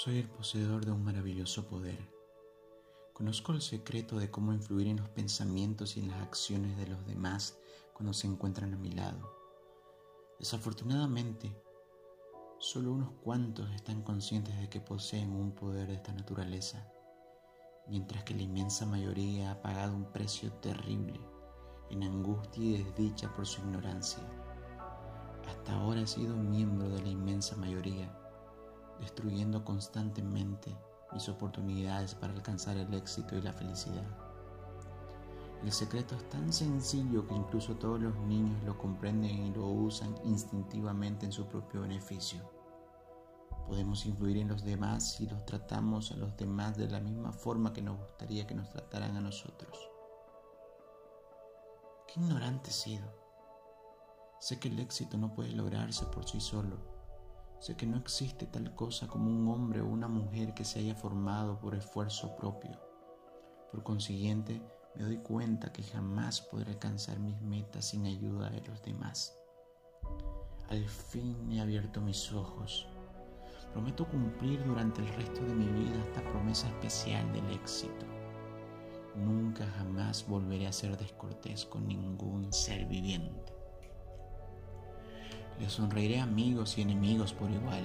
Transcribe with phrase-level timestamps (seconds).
[0.00, 1.98] Soy el poseedor de un maravilloso poder.
[3.12, 7.04] Conozco el secreto de cómo influir en los pensamientos y en las acciones de los
[7.04, 7.58] demás
[7.94, 9.28] cuando se encuentran a mi lado.
[10.38, 11.52] Desafortunadamente,
[12.60, 16.88] solo unos cuantos están conscientes de que poseen un poder de esta naturaleza,
[17.88, 21.20] mientras que la inmensa mayoría ha pagado un precio terrible
[21.90, 24.22] en angustia y desdicha por su ignorancia.
[25.48, 27.67] Hasta ahora he sido miembro de la inmensa mayoría
[29.18, 30.72] destruyendo constantemente
[31.12, 34.06] mis oportunidades para alcanzar el éxito y la felicidad.
[35.64, 40.14] El secreto es tan sencillo que incluso todos los niños lo comprenden y lo usan
[40.24, 42.48] instintivamente en su propio beneficio.
[43.66, 47.72] Podemos influir en los demás si los tratamos a los demás de la misma forma
[47.72, 49.76] que nos gustaría que nos trataran a nosotros.
[52.06, 53.12] Qué ignorante he sido.
[54.38, 56.97] Sé que el éxito no puede lograrse por sí solo
[57.60, 60.94] Sé que no existe tal cosa como un hombre o una mujer que se haya
[60.94, 62.78] formado por esfuerzo propio.
[63.72, 64.62] Por consiguiente,
[64.94, 69.36] me doy cuenta que jamás podré alcanzar mis metas sin ayuda de los demás.
[70.68, 72.86] Al fin he abierto mis ojos.
[73.72, 78.06] Prometo cumplir durante el resto de mi vida esta promesa especial del éxito.
[79.16, 83.57] Nunca jamás volveré a ser descortés con ningún ser viviente.
[85.60, 87.84] Le sonreiré a amigos y enemigos por igual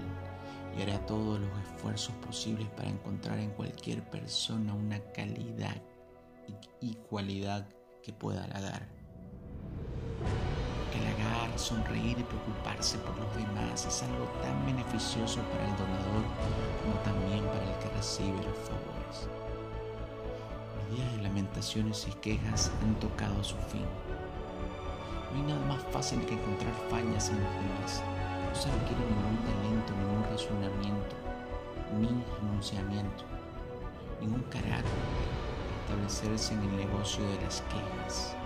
[0.77, 5.81] y haré todos los esfuerzos posibles para encontrar en cualquier persona una calidad
[6.81, 7.67] y cualidad
[8.01, 8.87] que pueda halagar.
[10.19, 16.23] Porque halagar, sonreír y preocuparse por los demás es algo tan beneficioso para el donador
[16.83, 19.29] como también para el que recibe los favores.
[20.77, 23.85] Los días de lamentaciones y quejas han tocado su fin.
[25.33, 28.03] No hay nada más fácil que encontrar fallas en los demás.
[28.45, 31.15] No se requiere ningún talento, ningún razonamiento,
[31.97, 33.25] ni renunciamiento,
[34.21, 34.93] ningún carácter
[35.89, 38.37] para establecerse en el negocio de las quejas.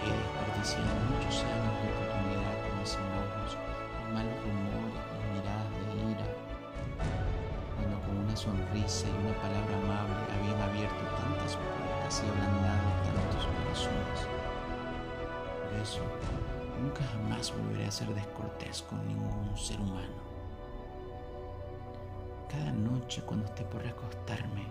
[0.00, 5.84] He desperdiciado muchos años de oportunidad con mis enojos, mis malos rumores, mis miradas de
[6.16, 6.28] ira,
[7.76, 13.44] cuando con una sonrisa y una palabra amable habían abierto tantas puertas y ablandado tantos
[13.44, 14.39] corazones
[15.82, 16.00] eso,
[16.80, 20.30] nunca jamás volveré a ser descortés con ningún ser humano.
[22.48, 24.64] Cada noche cuando esté por acostarme,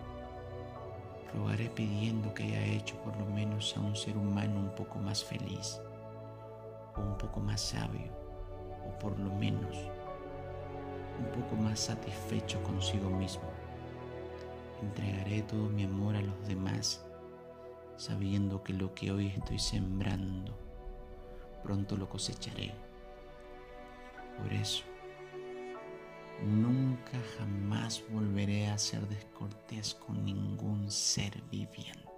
[1.33, 5.23] rogaré pidiendo que haya hecho por lo menos a un ser humano un poco más
[5.23, 5.79] feliz,
[6.95, 8.11] o un poco más sabio,
[8.85, 9.77] o por lo menos
[11.19, 13.49] un poco más satisfecho consigo mismo.
[14.81, 17.05] Entregaré todo mi amor a los demás,
[17.97, 20.68] sabiendo que lo que hoy estoy sembrando
[21.63, 22.73] pronto lo cosecharé.
[24.37, 24.83] Por eso,
[26.43, 32.08] nunca jamás volveré a ser descortés con ningún ser viviente.